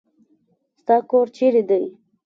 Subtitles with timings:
[0.79, 1.83] ستا کور چيري دی.